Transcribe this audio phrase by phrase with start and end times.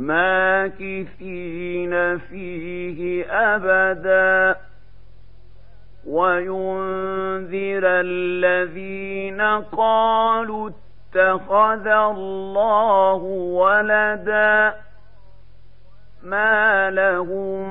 [0.00, 4.56] ماكثين فيه أبدا.
[6.06, 9.40] وينذر الذين
[9.72, 13.22] قالوا اتخذ الله
[13.54, 14.74] ولدا.
[16.22, 17.62] ما لهم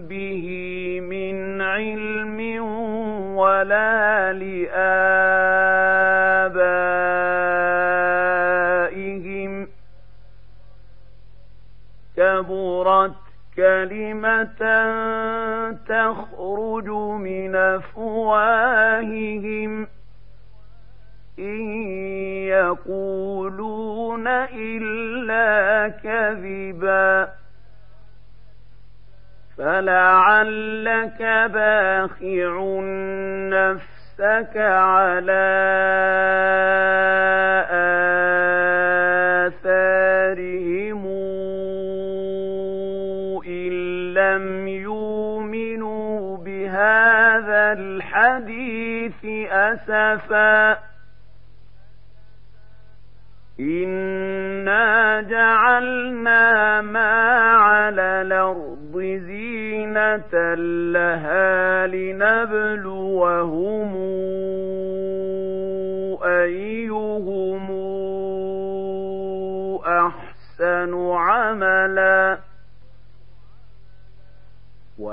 [0.00, 0.46] به
[1.00, 2.62] من علم
[3.36, 4.78] ولا لآبائهم.
[12.18, 13.14] كبرت
[13.56, 14.44] كلمة
[15.88, 16.88] تخرج
[17.20, 19.08] من أفواههم.
[21.38, 21.60] إن
[22.48, 27.28] يقولون إلا كذبا.
[29.58, 32.80] فلعلك باخع
[33.50, 35.48] نفسك على
[37.70, 38.37] آثارهم
[49.72, 50.78] أسفا.
[53.60, 57.10] إنا جعلنا ما
[57.52, 58.92] على الأرض
[59.26, 60.54] زينة
[60.92, 63.48] لها لنبلوهم
[66.24, 67.68] أيهم
[69.86, 72.47] أحسن عملا.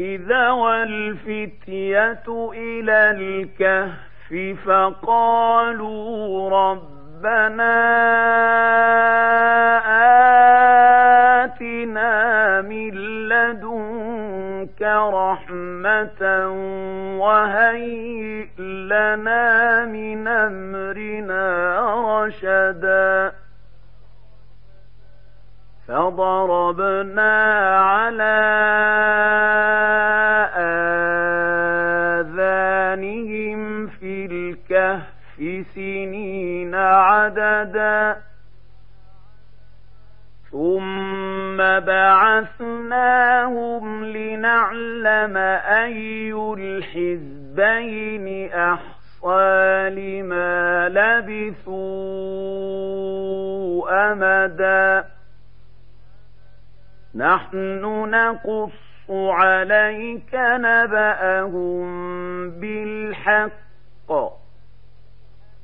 [0.00, 7.76] إذا والفتية إلى الكهف فقالوا ربنا
[11.44, 12.94] آتنا من
[13.28, 16.22] لدنك رحمة
[17.18, 21.44] وهيئ لنا من أمرنا
[22.24, 23.32] رشدا.
[25.88, 27.34] فضربنا
[27.80, 28.36] على
[32.20, 35.06] آذانهم في الكهف
[35.74, 38.16] سنين عددا.
[40.52, 43.24] ثم بعثناهم
[44.04, 51.86] لنعلم أي الحزبين أحصى لما لبثوا
[54.12, 55.15] أمدا.
[57.16, 61.86] نحن نقص عليك نبأهم
[62.50, 64.12] بالحق.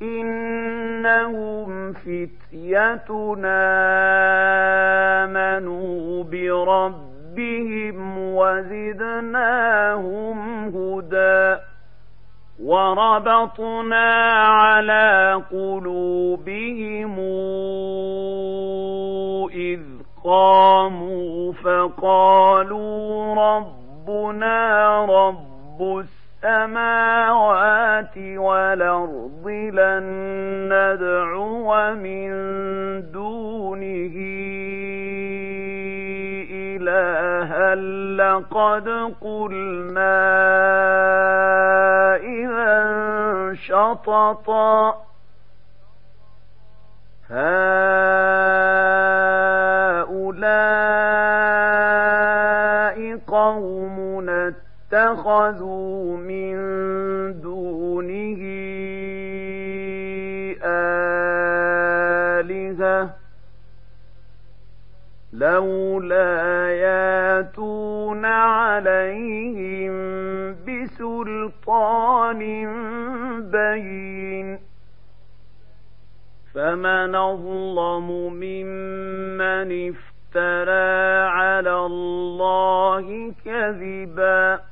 [0.03, 3.63] إنهم فتيتنا
[5.25, 9.59] آمنوا بربهم وزدناهم
[10.69, 11.57] هدى.
[12.63, 17.19] وربطنا على قلوبهم
[20.25, 26.05] قاموا فقالوا ربنا رب
[26.45, 30.05] السماوات والأرض لن
[30.73, 32.31] ندعو من
[33.13, 34.17] دونه
[36.51, 37.75] إلها
[38.17, 38.89] لقد
[39.21, 40.23] قلنا
[42.17, 42.75] إذا
[43.55, 44.97] شططا
[47.31, 48.02] هؤلاء
[55.13, 56.55] اتخذوا من
[57.41, 58.39] دونه
[62.43, 63.11] آلهة
[65.33, 69.93] لولا ياتون عليهم
[70.67, 72.41] بسلطان
[73.51, 74.59] بين
[76.55, 84.72] فمن أظلم ممن افترى على الله كذبا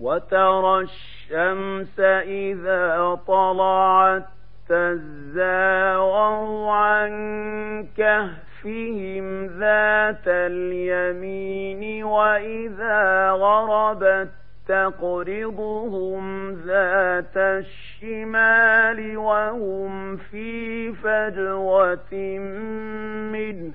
[0.00, 4.24] وترى الشمس إذا طلعت
[4.68, 7.12] تزاور عن
[7.96, 14.28] كهفهم ذات اليمين وإذا غربت
[14.68, 22.14] تقرضهم ذات الشمال وهم في فجوة
[23.32, 23.72] منه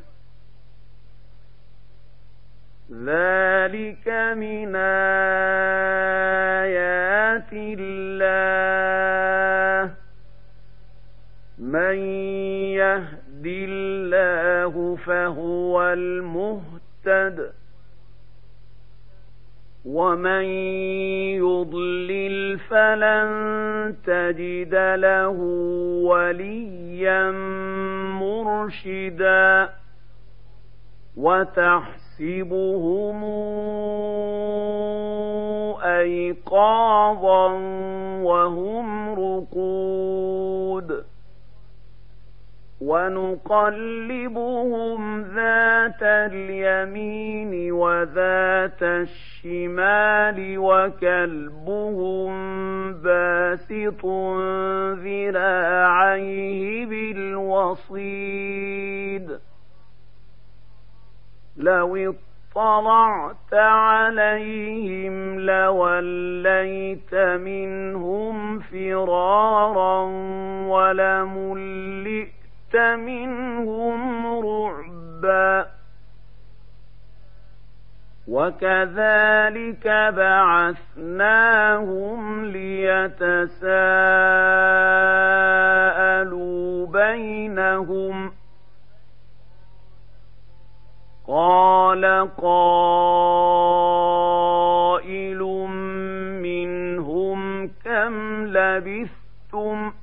[2.92, 4.08] ذلك
[4.38, 5.04] من آيات
[7.54, 8.04] الله
[11.58, 11.98] من
[12.76, 17.52] يهد الله فهو المهتد
[19.86, 20.44] ومن
[21.44, 25.30] يضلل فلن تجد له
[26.08, 27.32] وليا
[28.22, 29.70] مرشدا
[31.18, 33.24] وتحت تحسبهم
[35.84, 37.48] أيقاظا
[38.24, 41.04] وهم رقود
[42.82, 44.22] ونقلبهم
[45.22, 52.34] ذات اليمين وذات الشمال وكلبهم
[52.94, 54.06] باسط
[55.04, 58.24] ذراعيه بالوصيد
[61.58, 62.16] لو
[62.56, 70.02] اطلعت عليهم لوليت منهم فرارا
[70.68, 72.34] ولملئت
[72.76, 75.66] منهم رعبا.
[78.28, 81.66] وكذلك بعثناهم
[82.46, 83.68] ليتساءلوا
[86.88, 88.34] بينهم ۖ
[91.34, 92.06] قال
[92.42, 92.94] قائل
[96.46, 99.94] منهم كم لبثتم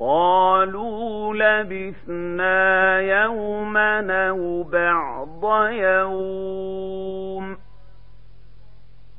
[0.00, 7.56] قالوا لبثنا يوما أو بعض يوم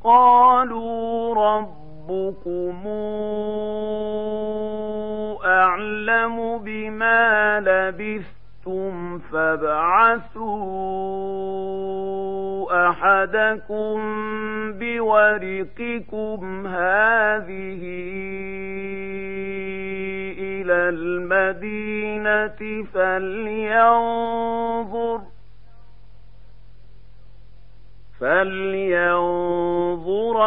[0.04, 2.88] قالوا ربكم
[5.46, 8.39] اعلم بما لبثتم
[8.70, 10.50] شئتم فابعثوا
[12.90, 13.98] احدكم
[14.80, 17.82] بورقكم هذه
[20.40, 22.60] إلى المدينة
[22.94, 24.40] فلينظر
[28.20, 29.56] فلينظر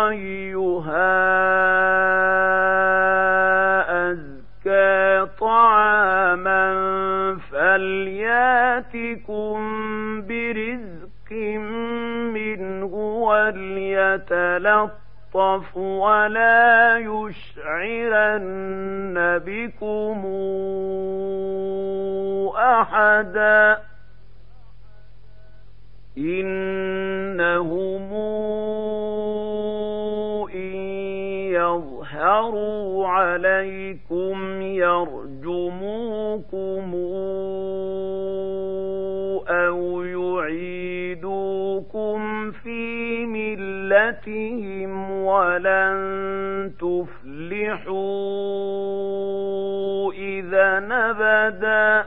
[0.09, 1.43] ايها
[8.81, 9.61] فلياتكم
[10.26, 11.33] برزق
[12.33, 12.95] منه
[14.23, 14.97] وليتلطف
[15.76, 18.35] ولا يشعرن
[19.47, 20.23] بكم
[22.57, 23.79] احدا
[26.19, 28.12] انهم
[30.55, 30.75] ان
[31.52, 35.22] يظهروا عليكم يرجموكم
[44.26, 47.93] ملتهم ولن تفلحوا
[50.12, 52.05] إذا نبدا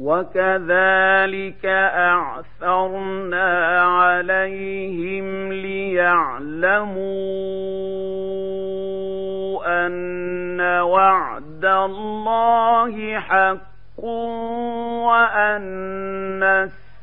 [0.00, 7.02] وكذلك أعثرنا عليهم ليعلموا
[9.86, 14.04] أن وعد الله حق
[15.04, 16.70] وأن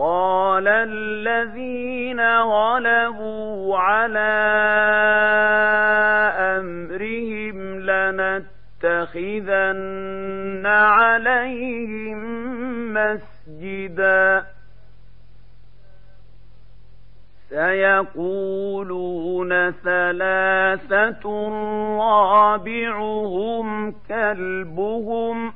[0.00, 4.40] قال الذين غلبوا على
[6.56, 7.80] أمرهم
[8.80, 9.56] لنتخذن
[10.66, 12.18] عليهم
[12.94, 14.44] مسجدا.
[17.48, 18.70] سيقولون
[19.70, 21.24] ثلاثة
[21.98, 23.66] رابعهم
[24.08, 25.52] كلبهم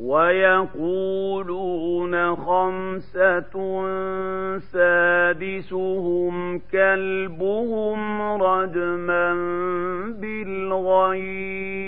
[0.00, 1.56] ويقولون
[2.36, 3.54] خمسة
[4.58, 9.34] سادسهم كلبهم رجما
[10.20, 11.78] بالغيب.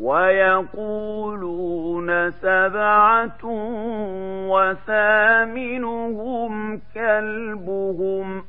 [0.00, 3.44] ويقولون سبعة
[4.50, 6.52] وثامنهم
[6.94, 8.44] كلبهم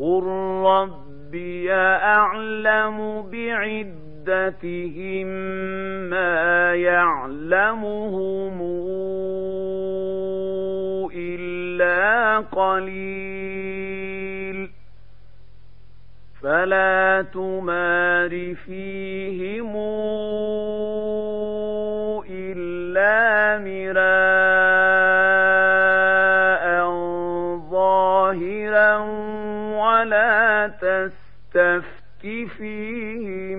[0.00, 0.24] قل
[0.64, 5.26] ربي أعلم بعدتهم
[6.10, 8.60] ما يعلمهم
[11.14, 13.90] إلا قليل
[16.42, 19.76] فلا تمار فيهم
[22.30, 24.59] إلا مراء
[31.50, 33.58] تستفت فيهم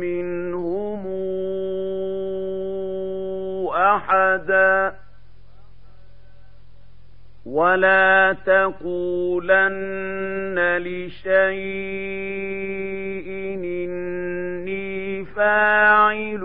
[0.00, 1.06] منهم
[3.74, 5.04] أحدا.
[7.46, 9.74] ولا تقولن
[10.78, 11.34] لشيء
[13.64, 16.44] إني فاعل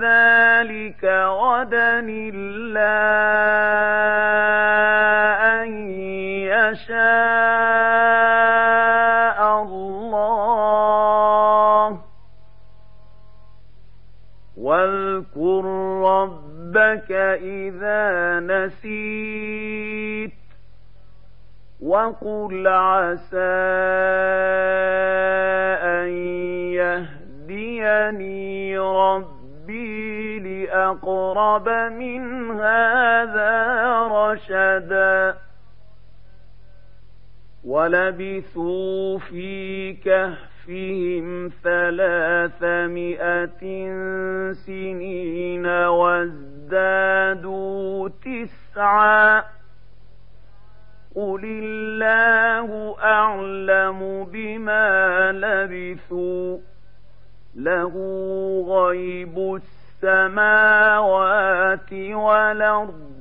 [0.00, 3.13] ذلك غدا إلا
[21.94, 23.54] وقل عسى
[25.82, 26.08] أن
[26.74, 33.52] يهديني ربي لأقرب من هذا
[34.10, 35.34] رشدا
[37.64, 43.48] ولبثوا في كهفهم ثلاثمائة
[44.52, 47.28] سنين وازدادوا
[48.08, 49.42] تسعا
[51.14, 56.58] قل الله أعلم بما لبثوا
[57.54, 57.94] له
[58.68, 59.60] غيب
[60.02, 63.14] السماوات والأرض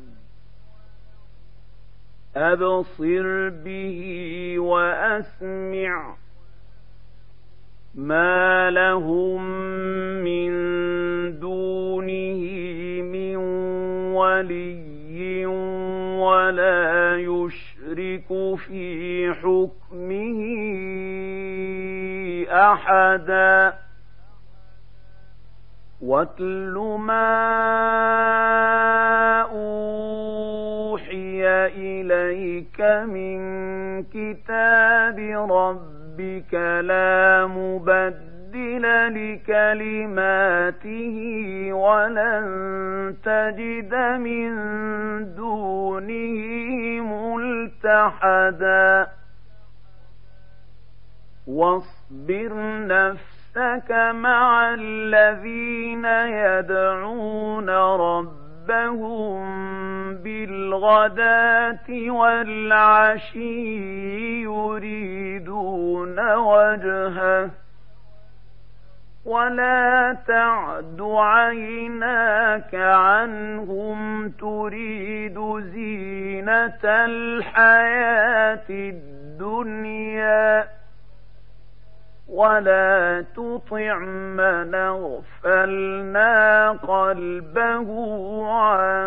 [2.35, 3.99] أبصر به
[4.57, 6.15] وأسمع
[7.95, 9.43] ما لهم
[10.23, 10.49] من
[11.39, 12.41] دونه
[13.01, 13.35] من
[14.15, 14.72] ولي
[18.33, 20.39] يشرك في حكمه
[22.51, 23.73] أحدا.
[26.01, 27.41] واتل ما
[29.41, 33.39] أوحي إليك من
[34.03, 35.19] كتاب
[35.51, 38.22] ربك لا مبدل
[39.09, 41.17] لكلماته
[41.73, 44.51] ولن تجد من
[45.35, 46.39] دونه
[47.01, 49.07] ملتحدا.
[51.47, 52.51] واصبر
[52.87, 59.43] نفسك مع الذين يدعون ربهم
[60.15, 63.73] بالغداة والعشي
[64.43, 67.62] يريدون وجهه.
[69.25, 75.39] ولا تعد عيناك عنهم تريد
[75.73, 80.67] زينة الحياة الدنيا
[82.29, 83.97] ولا تطع
[84.35, 87.89] من اغفلنا قلبه
[88.51, 89.03] عن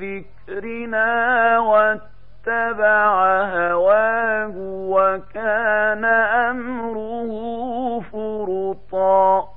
[0.00, 1.58] ذكرنا
[2.46, 4.52] اتبع هواه
[4.90, 7.30] وكان أمره
[8.00, 9.48] فرطا.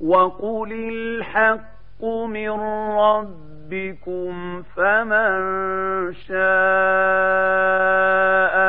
[0.00, 2.60] وقل الحق من
[2.90, 6.36] ربكم فمن شاء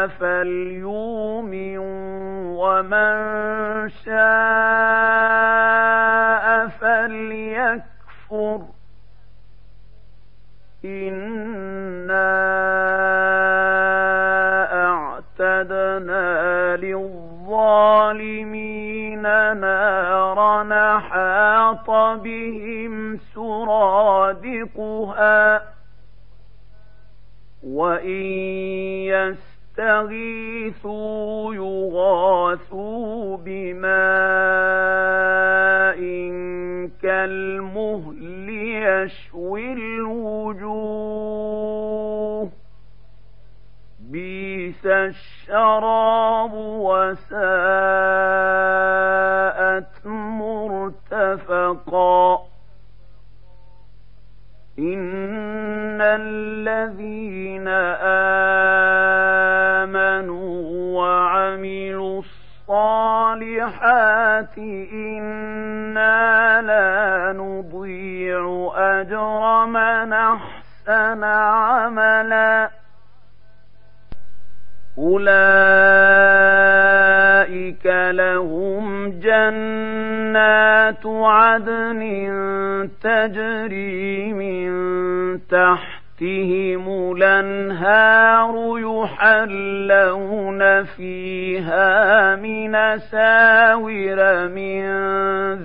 [0.08, 1.78] فليؤمن
[2.58, 3.18] ومن
[3.90, 4.18] شاء
[6.68, 8.62] فليكفر.
[10.86, 11.27] إن
[22.16, 24.88] بهم سرادقها
[27.64, 28.24] وإن
[29.78, 33.88] يستغيثوا يغاثوا بماء
[37.02, 40.98] كالمهل يشوي الوجوه
[44.00, 47.27] بئس الشراب وساءت
[56.88, 57.68] الذين
[59.78, 60.62] آمنوا
[60.98, 62.22] وعملوا
[62.70, 64.58] الصالحات
[64.94, 72.70] إنا لا نضيع أجر من أحسن عملاً.
[74.98, 75.46] أولئك
[78.12, 82.02] لهم جنات عدن
[83.02, 84.70] تجري من
[86.18, 94.84] تحتهم الأنهار يحلون فيها من ساور من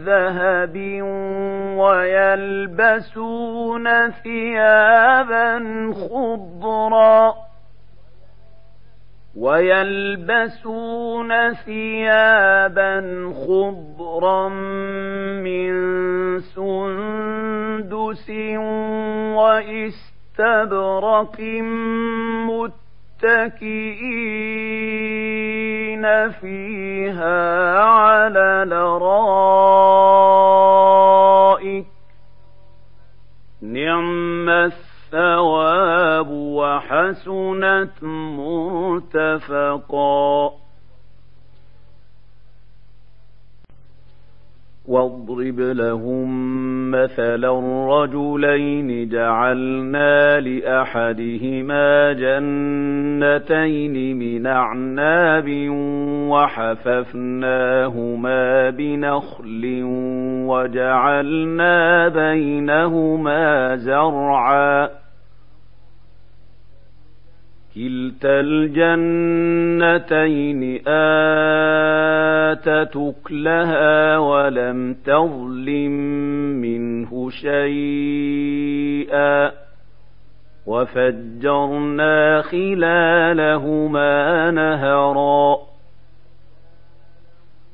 [0.05, 0.77] ذهب
[1.77, 5.59] ويلبسون ثيابا
[5.95, 7.35] خضرا
[9.37, 13.01] ويلبسون ثيابا
[13.47, 14.49] خضرا
[15.39, 15.73] من
[16.41, 18.31] سندس
[20.39, 21.41] واستبرق
[22.49, 23.65] متكئين
[26.31, 29.07] فيها على الأرائك.
[33.63, 38.03] نعم الثواب وحسنت
[39.13, 40.62] مرتفقا.
[44.89, 46.31] واضرب لهم
[46.91, 55.69] مثلا رجلين جعلنا لأحدهما جنتين من أعناب
[56.31, 57.91] وحففناهما
[58.71, 59.81] بنخل
[60.47, 65.02] وجعلنا بينهما زرعا
[67.75, 69.83] كلتا الجنتين
[70.89, 75.93] آتت أكلها ولم تظلم
[76.61, 79.53] منه شيئا
[80.67, 85.59] وفجرنا خلالهما نهرا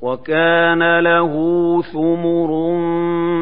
[0.03, 1.33] وكان له
[1.93, 2.79] ثمر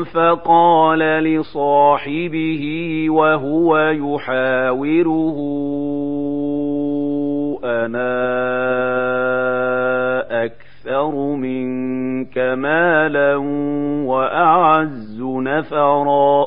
[0.05, 2.65] فقال لصاحبه
[3.11, 5.37] وهو يحاوره
[7.67, 8.15] أنا
[10.45, 13.37] أكثر منك مالا
[14.07, 16.47] وأعز نفرا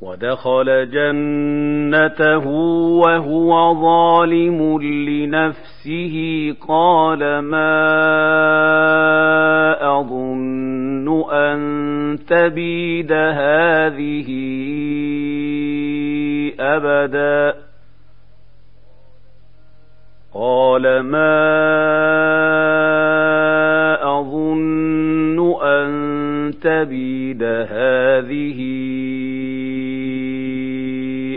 [0.00, 2.46] ودخل جنته
[3.00, 6.16] وهو ظالم لنفسه
[6.68, 7.76] قال ما
[10.00, 14.28] أظن أن تبيد هذه
[16.60, 17.55] أبدا
[20.86, 21.36] قال ما
[24.18, 25.90] أظن أن
[26.62, 28.58] تبيد هذه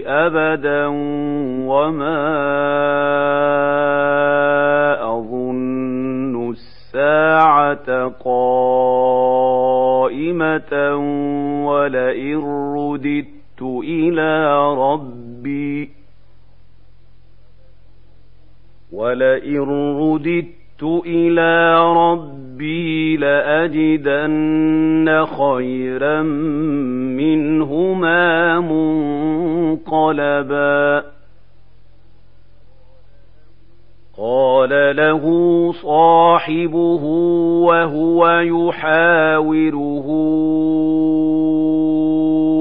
[0.05, 0.87] أبدا
[1.67, 2.29] وما
[5.17, 9.35] أظن الساعة قائمة
[11.65, 12.37] ولئن
[12.75, 15.98] رددت إلى ربي
[18.99, 19.59] ولئن
[19.99, 24.65] رددت إلى ربي لأجدن
[25.25, 26.21] خيرا
[27.15, 28.59] منهما
[29.79, 31.03] منقلبا
[34.17, 35.23] قال له
[35.71, 37.03] صاحبه
[37.63, 40.07] وهو يحاوره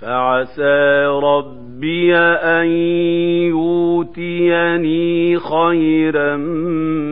[0.00, 2.66] فعسى ربي أن
[3.56, 6.36] يؤتيني خيرا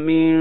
[0.04, 0.34] من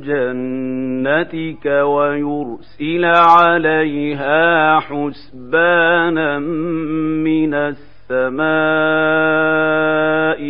[0.00, 8.38] جنتك ويرسل عليها حسبانا من السماء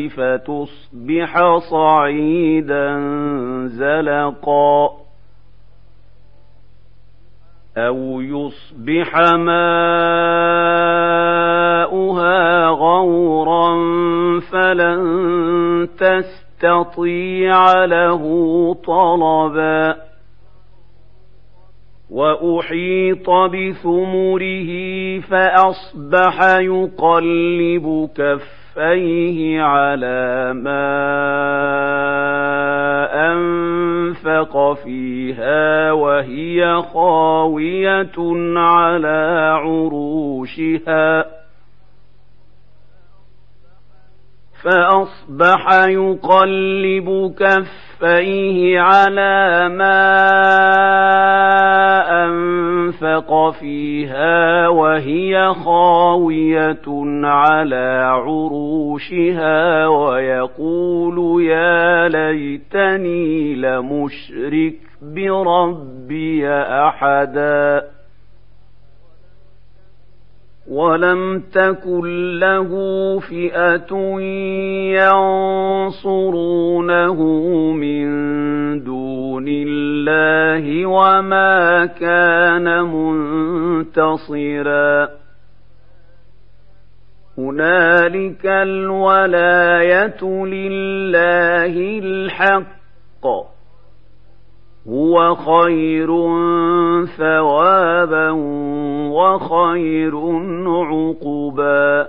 [0.09, 2.99] فتصبح صعيدا
[3.67, 4.91] زلقا
[7.79, 11.08] أو يصبح ماؤها
[12.89, 13.75] غورا
[14.41, 18.23] فلن تستطيع له
[18.87, 19.97] طلبا
[22.11, 24.71] وأحيط بثمره
[25.21, 30.89] فأصبح يقلب كفيه على ما
[33.33, 38.19] أنفق فيها وهي خاوية
[38.57, 41.38] على عروشها
[44.63, 50.09] فأصبح يقلب كفيه على ما
[52.25, 56.87] أنفق فيها وهي خاوية
[57.25, 66.49] على عروشها ويقول يا ليتني لمشرك بربي
[66.89, 67.83] أحدا
[70.71, 72.71] ولم تكن له
[73.21, 73.97] فئة
[75.89, 77.23] ينصرونه
[77.73, 78.09] من
[78.85, 82.83] دون الله وما كان
[83.85, 85.09] منتصرا
[87.39, 93.58] هنالك الولاية لله الحق
[94.89, 96.07] هو خير
[97.07, 98.31] ثوابا
[99.11, 100.17] وخير
[100.67, 102.09] عقبا.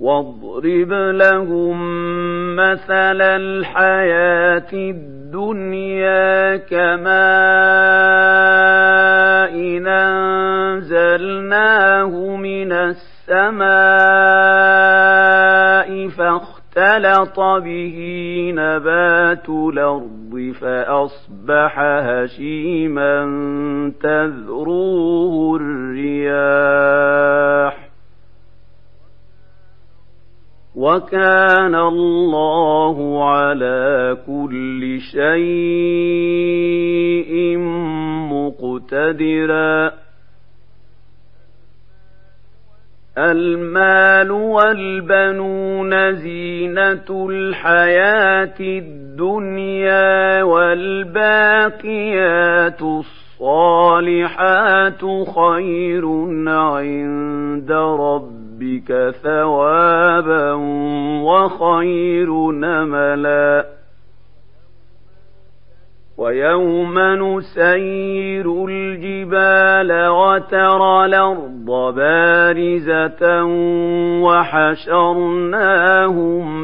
[0.00, 1.76] واضرب لهم
[2.56, 7.16] مثل الحياة الدنيا كماء
[10.86, 13.66] أنزلناه من السماء
[16.08, 17.96] فاختلط به
[18.54, 20.15] نبات الأرض.
[20.60, 23.24] فأصبح هشيما
[24.02, 27.06] تذروه الرياح.
[30.76, 36.06] وكان الله على كل شيء
[38.32, 39.92] مقتدرا.
[43.18, 49.05] المال والبنون زينة الحياة الدنيا
[50.42, 52.02] والباقيات
[53.40, 55.00] الصالحات
[55.36, 56.04] خير
[56.48, 60.52] عند ربك ثوابا
[61.22, 63.75] وخير نملا.
[66.18, 73.44] ويوم نسير الجبال وترى الأرض بارزة
[74.24, 75.66] وحشرناهم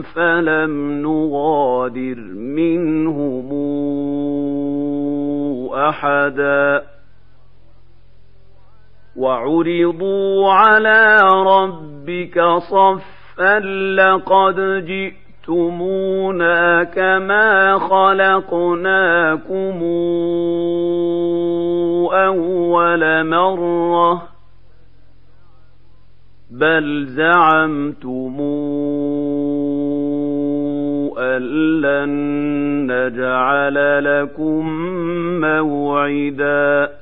[0.03, 3.53] فلم نغادر منهم
[5.75, 6.83] أحدا.
[9.17, 13.59] وعرضوا على ربك صفا
[13.97, 19.43] لقد جئت جئتمونا كما خلقناكم
[22.13, 24.23] أول مرة
[26.51, 28.37] بل زعمتم
[31.19, 31.43] أن
[31.81, 32.11] لن
[32.87, 34.69] نجعل لكم
[35.41, 37.02] موعداً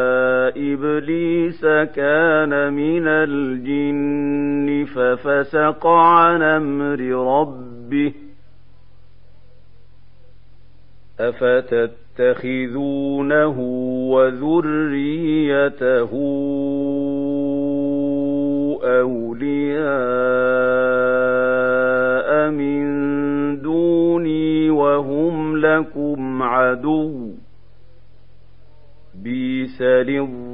[0.73, 6.99] إبليس كان من الجن ففسق عن أمر
[7.39, 8.13] ربه.
[12.19, 13.59] أفتتخذونه
[14.11, 16.09] وذريته
[18.83, 19.91] أولياء
[22.49, 22.81] من
[23.61, 27.31] دوني وهم لكم عدو.
[30.11, 30.40] للظالمين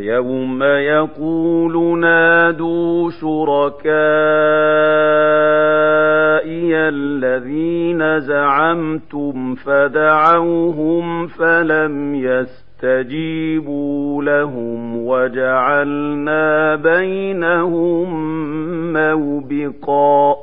[0.00, 3.80] ويوم يقول نادوا شركائي
[6.76, 12.14] الذين زعمتم فدعوهم فلم
[12.84, 18.12] يستجيبوا لهم وجعلنا بينهم
[18.92, 20.36] موبقا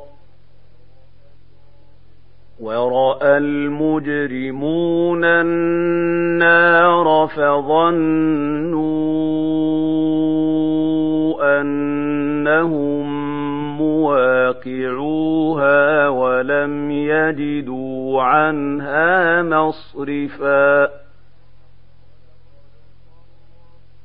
[2.60, 8.78] وراى المجرمون النار فظنوا
[11.60, 13.08] انهم
[13.78, 15.38] مواقعوها
[16.08, 21.07] ولم يجدوا عنها مصرفا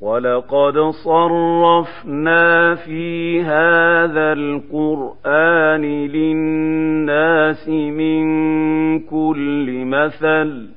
[0.04, 8.24] ولقد صرفنا في هذا القرآن للناس من
[9.00, 10.68] كل مثل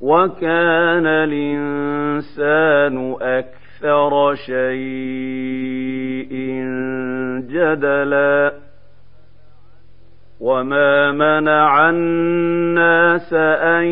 [0.00, 6.32] وكان الإنسان أكثر شيء
[7.48, 8.52] جدلا
[10.40, 13.84] وما منع الناس أن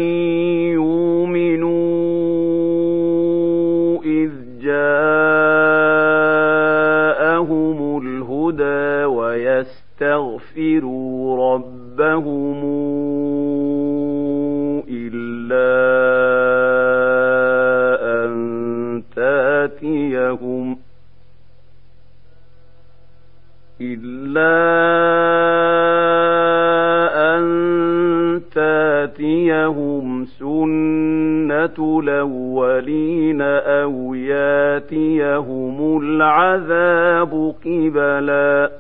[0.75, 2.20] يؤمنوا
[7.31, 10.57] جاءهم الهدى ويستغفروا
[11.55, 12.61] ربهم
[14.89, 15.71] إلا
[18.25, 18.33] أن
[19.17, 20.79] تاتيهم
[23.81, 24.57] إلا
[27.37, 27.45] أن
[28.55, 30.27] تاتيهم
[31.67, 38.71] سنة الأولين أو ياتيهم العذاب قبلا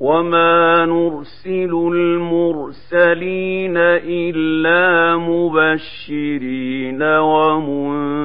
[0.00, 8.24] وما نرسل المرسلين إلا مبشرين ومنذرين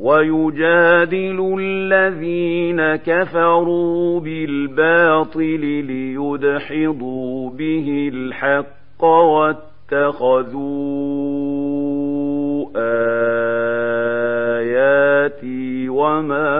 [0.00, 10.60] ويجادل الذين كفروا بالباطل ليدحضوا به الحق واتخذوا
[14.56, 16.50] آياتي وما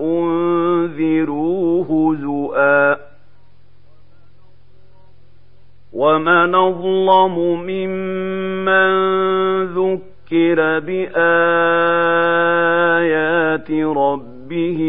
[0.00, 2.96] أنذروا هزؤا
[5.92, 8.94] ومن أظلم ممن
[9.64, 10.03] ذكر
[10.34, 11.14] ذكر بآيات
[13.70, 14.80] ربه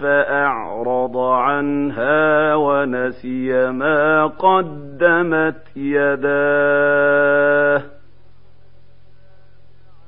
[0.00, 7.82] فأعرض عنها ونسي ما قدمت يداه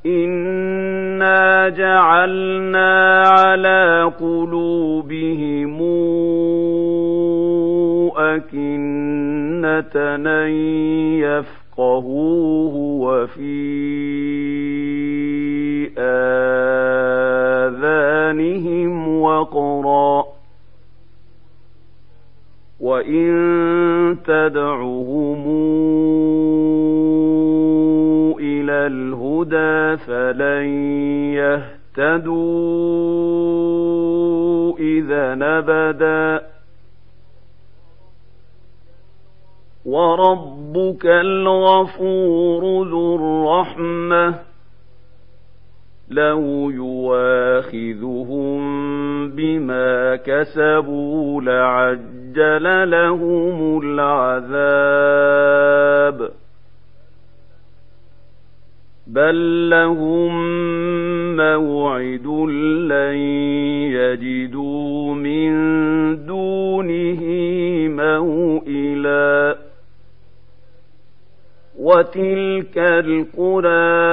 [0.07, 5.81] إنا جعلنا على قلوبهم
[8.17, 10.51] أكنة أن
[11.21, 14.80] يفقهوه وفي
[17.67, 20.25] آذانهم وقرا
[22.81, 23.31] وإن
[24.25, 25.43] تدعهم
[28.39, 30.65] إلى الهدى فلن
[31.35, 32.51] يهتدوا
[34.79, 36.51] إذا نبدا
[39.85, 44.50] وربك الغفور ذو الرحمة
[46.11, 48.61] لو يواخذهم
[49.31, 55.21] بما كسبوا لعجل لهم العذاب
[59.07, 60.33] بل لهم
[61.37, 62.27] موعد
[62.91, 63.17] لن
[63.95, 65.51] يجدوا من
[66.27, 67.21] دونه
[67.89, 69.57] موئلا
[71.79, 74.10] وتلك القرى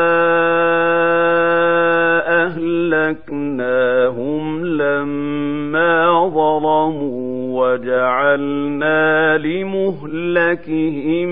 [10.48, 11.30] لمهلكهم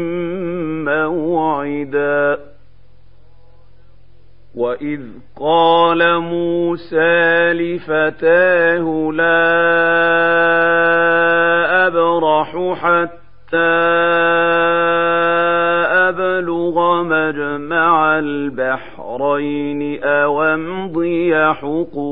[0.85, 2.55] موعداً
[4.55, 5.01] وإذ
[5.39, 9.45] قال موسى لفتاه لا
[11.87, 13.57] أبرح حتى
[16.09, 22.04] أبلغ مجمع البحرين أو امضي حقبا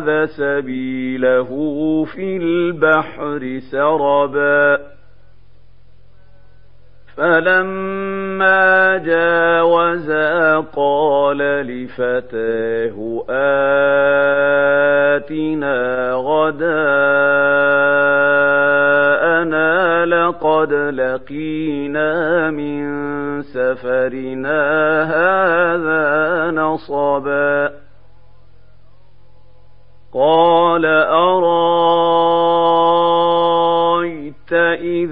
[0.00, 1.50] فاتخذ سبيله
[2.04, 4.43] في البحر سربا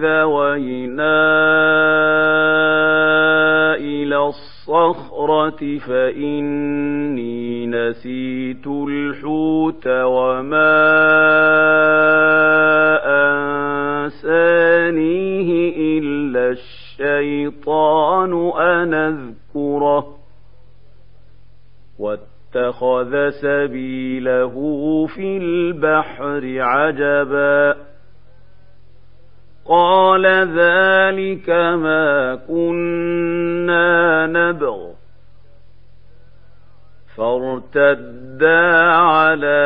[0.02, 1.22] إذا وينا
[4.28, 10.82] الصخرة فإني نسيت الحوت وما
[14.06, 15.50] أنسانيه
[15.98, 20.16] إلا الشيطان أن أذكره
[21.98, 24.54] واتخذ سبيله
[25.06, 27.81] في البحر عجباً
[29.72, 34.78] قال ذلك ما كنا نبغ
[37.16, 39.62] فارتدا على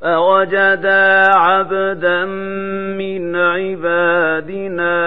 [0.00, 2.24] فوجدا عبدا
[2.98, 5.02] من عبادنا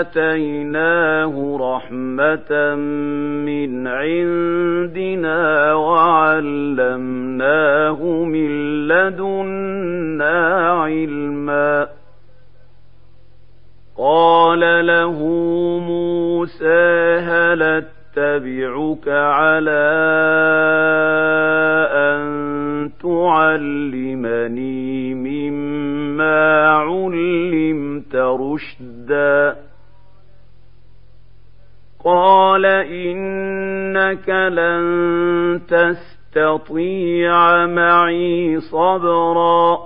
[0.00, 1.91] آتيناه رحمة
[3.46, 8.48] من عندنا وعلمناه من
[8.88, 11.88] لدنا علما
[13.98, 15.18] قال له
[15.78, 19.82] موسى هل اتبعك على
[21.92, 22.22] أن
[23.02, 29.56] تعلمني مما علمت رشدا
[32.04, 39.78] قال إنك لن تستطيع معي صبرا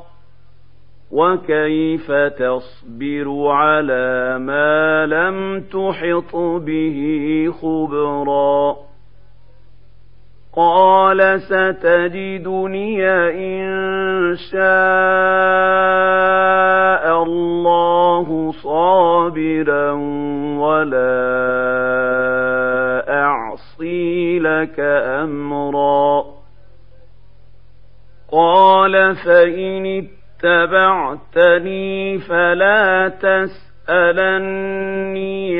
[1.12, 8.76] وكيف تصبر على ما لم تحط به خبرا
[10.57, 13.66] قال ستجدني إن
[14.51, 15.97] شاء
[17.27, 19.93] الله صابرا
[20.59, 21.16] ولا
[23.09, 26.24] أعصي لك أمرا.
[28.33, 30.07] قال فإن
[30.45, 33.09] اتبعتني فلا
[33.89, 34.66] تسألني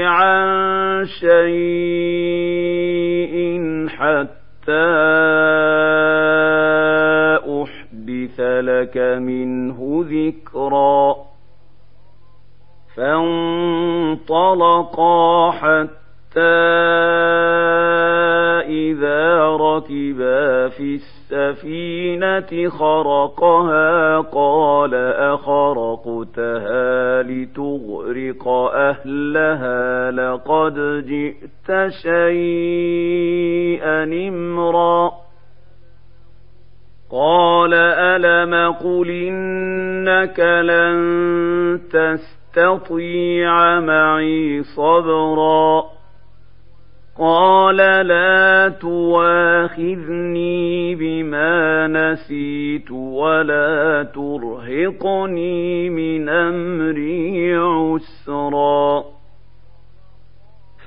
[0.05, 2.17] عن شيء
[3.89, 4.37] حتى
[7.63, 11.26] أحدث لك منه ذكرا.
[12.97, 14.71] فانطلقا
[15.51, 16.41] حتى
[18.69, 24.95] إذا ركبا في السفينة خرقها قال
[25.35, 35.13] أخرقتها لتغرق أهلها لقد جئت شيئا إمرا.
[37.11, 42.36] قال ألم قل إنك لن تستطيع
[43.81, 45.85] معي صبرا.
[47.19, 47.77] قال
[48.07, 49.45] لا تواخذني
[50.95, 59.05] بما نسيت ولا ترهقني من أمري عسرا.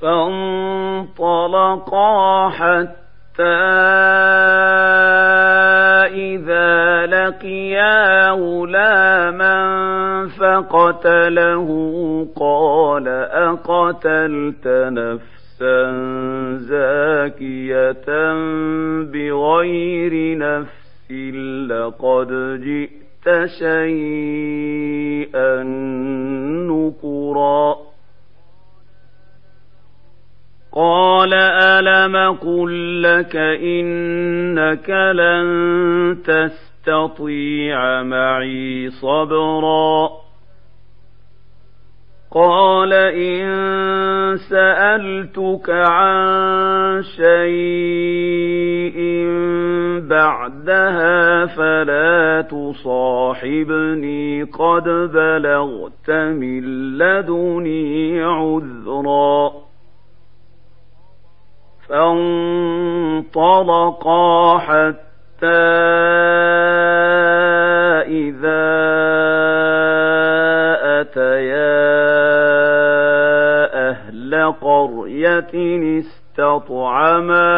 [0.01, 0.89] فانطلقا
[2.49, 2.99] حتى
[6.19, 9.57] اذا لقيا غلاما
[10.39, 11.67] فقتله
[12.35, 13.07] قال
[14.67, 15.91] نفسا نفسا
[16.57, 18.33] زاكية
[19.03, 21.11] بغير نفس
[21.69, 24.83] لقد جئت شيئا
[26.69, 27.88] نكرا
[30.73, 35.47] قال ألم قل لك إنك لن
[36.23, 40.09] تستطيع معي صبرا
[42.31, 43.49] قال إن
[44.37, 48.99] سألتك عن شيء
[50.09, 56.63] بعدها فلا تصاحبني قد بلغت من
[56.97, 59.68] لدني عذرا
[61.89, 63.47] فانطلقا
[64.57, 65.47] حتى
[68.07, 68.69] إذا
[74.61, 77.55] قرية استطعما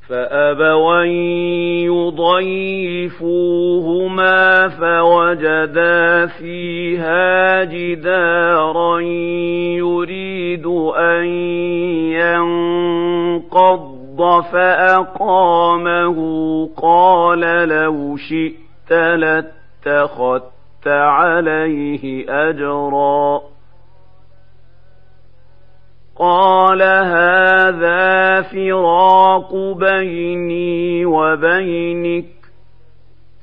[0.09, 1.03] فأبوا
[3.17, 8.99] يضيفوهما فوجدا فيها جدارا
[9.79, 10.65] يريد
[10.97, 11.25] أن
[13.35, 16.17] ينقض فأقامه
[16.81, 17.39] قال
[17.69, 23.56] لو شئت لاتخذت عليه أجرا
[26.19, 32.25] قال هذا فراق بيني وبينك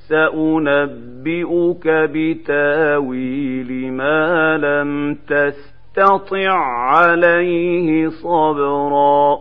[0.09, 6.53] سأنبئك بتاويل ما لم تستطع
[6.91, 9.39] عليه صبرا.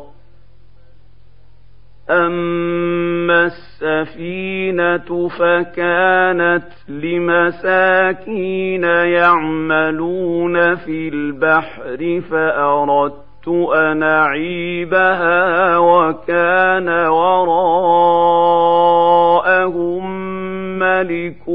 [2.09, 18.43] أما السفينة فكانت لمساكين يعملون في البحر فأردت أن أعيبها وكان وراءهم
[20.79, 21.47] ملك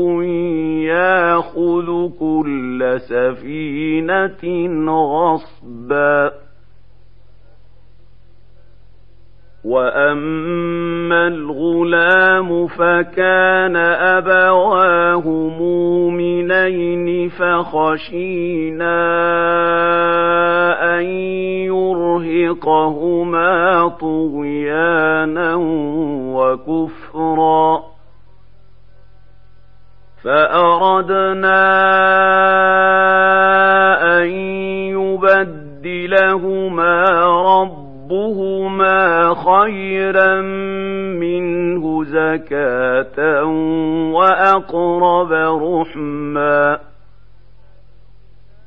[0.88, 4.44] ياخذ كل سفينة
[4.90, 6.47] غصباً
[9.68, 15.28] واما الغلام فكان ابواه
[15.60, 18.98] مؤمنين فخشينا
[20.98, 21.04] ان
[22.48, 23.48] يرهقهما
[23.88, 25.54] طغيانا
[26.34, 27.82] وكفرا
[30.24, 31.58] فاردنا
[39.58, 40.40] خيرا
[41.20, 43.44] منه زكاة
[44.12, 45.32] وأقرب
[45.62, 46.78] رحما.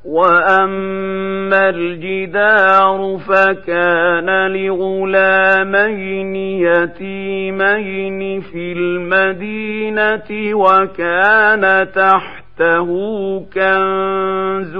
[0.05, 14.75] وأما الجدار فكان لغلامين يتيمين في المدينة وكان تحت تحته كنز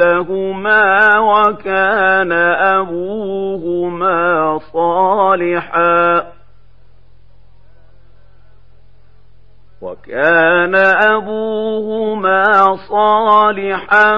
[0.00, 2.32] لهما وكان
[2.72, 6.22] أبوهما صالحا
[9.82, 10.74] وكان
[11.14, 12.44] أبوهما
[12.88, 14.12] صالحا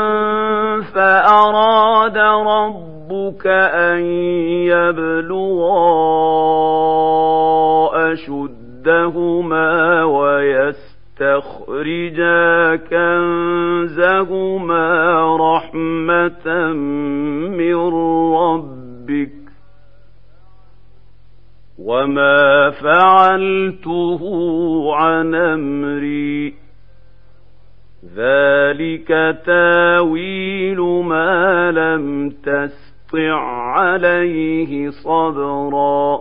[0.94, 4.00] فأراد ربك أن
[4.70, 5.90] يبلغا
[8.12, 10.89] أشدهما ويسرا
[11.20, 14.36] يستخرجا كنزهما
[15.36, 16.72] رحمة
[17.56, 17.76] من
[18.34, 19.32] ربك
[21.78, 24.20] وما فعلته
[24.94, 26.54] عن أمري.
[28.16, 29.08] ذلك
[29.46, 33.40] تاويل ما لم تسطع
[33.78, 36.20] عليه صبرا.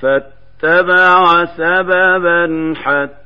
[0.00, 3.18] فاتبع سببا حتى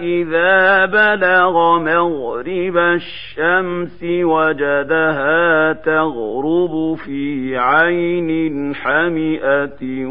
[0.00, 10.06] إذا بلغ مغرب الشمس وجدها تغرب في عين حمئة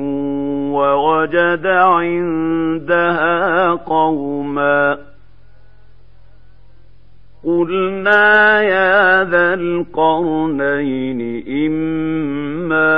[0.73, 4.97] ووجد عندها قوما
[7.45, 11.21] قلنا يا ذا القرنين
[11.67, 12.93] إما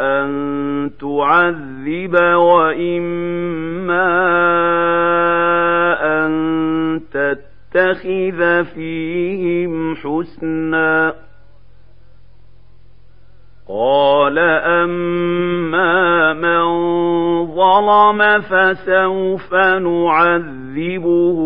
[0.00, 4.10] أن تعذب وإما
[6.02, 11.23] أن تتخذ فيهم حسنا
[13.74, 16.62] قال أما من
[17.46, 21.38] ظلم فسوف نعذبه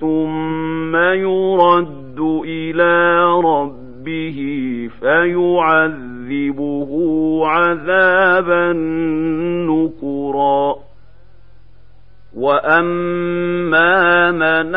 [0.00, 4.38] ثم يرد إلى ربه
[5.00, 6.90] فيعذبه
[7.46, 8.72] عذابا
[9.70, 10.74] نكرا.
[12.36, 14.74] وأما من آمن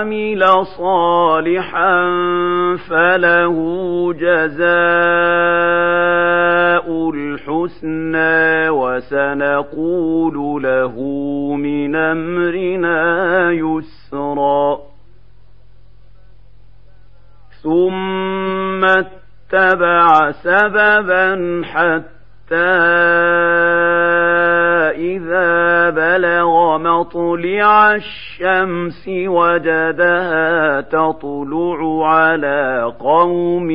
[0.00, 2.08] وعمل صالحا
[2.88, 3.56] فله
[4.12, 4.70] جزاء
[7.10, 10.94] الحسنى وسنقول له
[11.56, 14.78] من أمرنا يسرا
[17.62, 22.10] ثم اتبع سببا حتى
[25.00, 33.70] إذا بلغ مطلع الشمس وجدها تطلع على قوم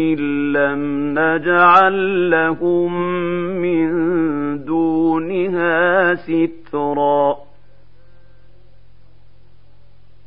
[0.55, 2.93] لم نجعل لهم
[3.61, 3.89] من
[4.65, 7.35] دونها سترا.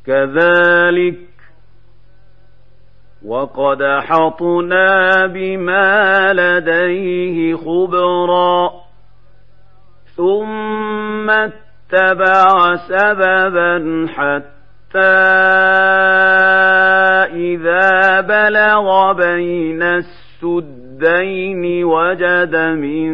[0.05, 1.19] كذلك
[3.25, 8.78] وقد حطنا بما لديه خبرا.
[10.19, 14.99] ثم اتبع سببا حتى
[17.33, 23.11] إذا بلغ بين السدين وجد من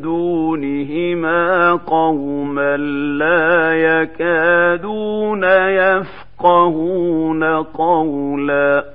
[0.00, 2.76] دونهما قوما
[3.18, 8.91] لا يكادون يفقهون قولا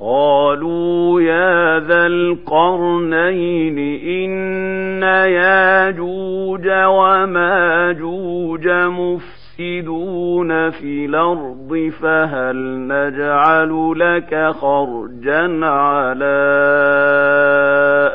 [0.00, 3.78] قالوا يا ذا القرنين
[4.08, 12.56] إن ياجوج وماجوج مفسدون في الأرض فهل
[12.88, 16.40] نجعل لك خرجا على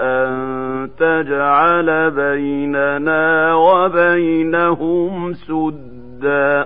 [0.02, 6.66] أن تجعل بيننا وبينهم سدا؟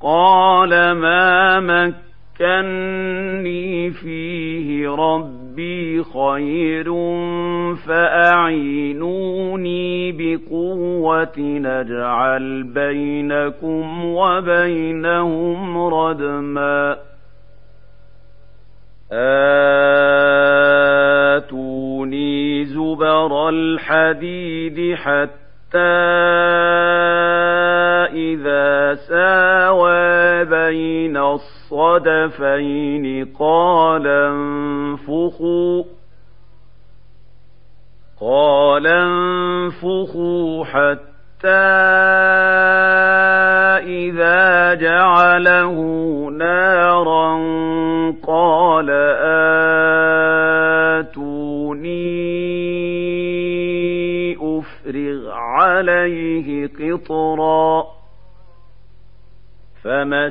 [0.00, 2.03] قال ما مكن
[2.40, 6.84] مكني فيه ربي خير
[7.86, 9.32] فأعينوني
[10.12, 16.96] بقوة نجعل بينكم وبينهم ردما.
[21.42, 25.78] آتوني زبر الحديد حتى
[28.14, 35.84] إذا ساوى بين الصلاة الصدفين قال انفخوا
[38.20, 41.48] قال انفخوا حتى
[43.82, 45.74] إذا جعله
[46.38, 47.34] نارا
[48.26, 48.90] قال
[51.00, 51.94] آتوني
[54.36, 57.86] أفرغ عليه قطرا
[59.82, 60.30] فما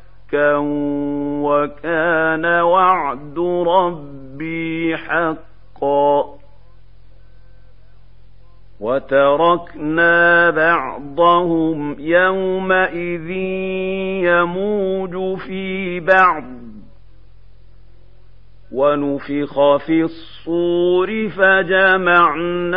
[19.31, 22.71] ونفخ في الصور فجمعناهم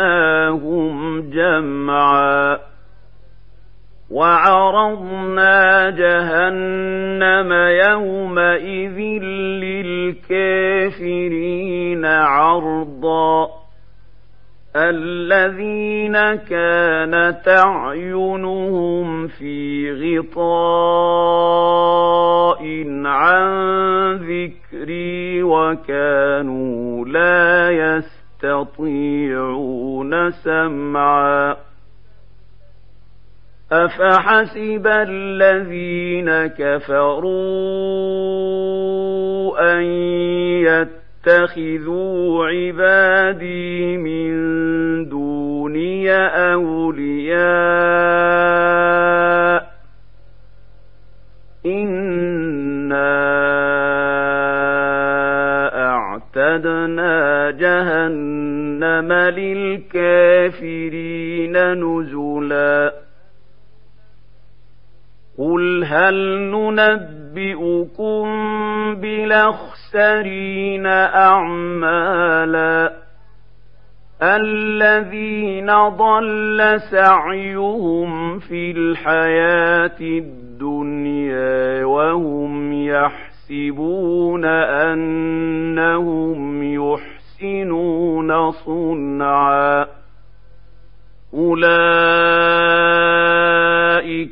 [1.29, 2.59] جمعا
[4.11, 7.53] وعرضنا جهنم
[7.89, 8.99] يومئذ
[10.93, 13.47] للكافرين عرضا
[14.75, 21.35] الذين كانت اعينهم في غطاء
[23.05, 23.65] عن
[24.85, 27.71] ذكري وكانوا لا
[28.43, 29.51] يستطيعون
[30.31, 31.55] سمعا.
[33.71, 37.31] افحسب الذين كفروا
[39.77, 39.83] ان
[40.63, 44.35] يتقوا تتخذوا عبادي من
[45.09, 46.11] دوني
[46.53, 47.45] أولياء
[56.55, 59.13] أعتدنا جهنم
[59.93, 62.93] للكافرين نزلا
[65.37, 66.15] قل هل
[66.51, 68.25] ننبئكم
[68.95, 72.93] بلخ الأخسرين أعمالا
[74.21, 82.73] الذين ضل سعيهم في الحياة الدنيا وهم
[83.45, 89.87] يحسبون أنهم يحسنون صنعا.
[91.33, 91.65] أولئك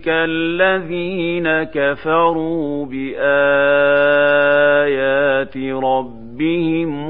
[0.07, 3.24] الذين كفروا بآيات
[5.84, 7.09] ربهم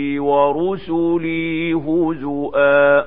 [0.31, 2.99] ورسلي هزؤا.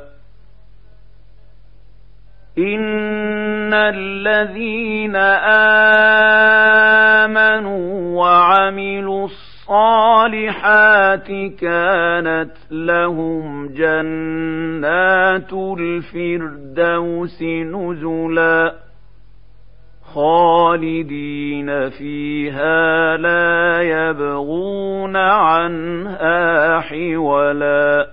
[2.59, 5.16] إن الذين
[7.27, 18.84] آمنوا وعملوا الصالحات الصالحات كانت لهم جنات الفردوس نزلا.
[20.15, 28.07] خالدين فيها لا يبغون عنها حولا.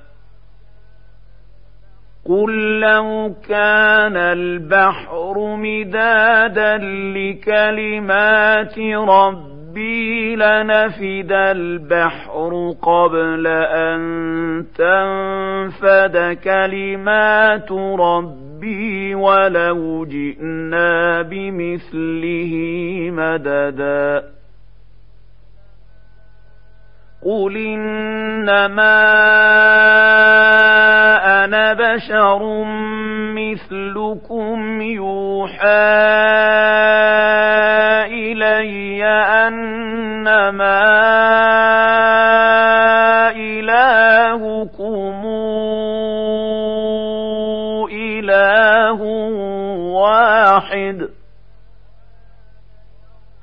[2.29, 6.77] قل لو كان البحر مدادا
[7.17, 14.01] لكلمات ربي لنفد البحر قبل أن
[14.77, 18.50] تنفد كلمات ربي.
[19.15, 22.53] ولو جئنا بمثله
[23.11, 24.23] مددا
[27.25, 29.01] قل إنما
[31.43, 32.63] أنا بشر
[33.35, 36.30] مثلكم يوحى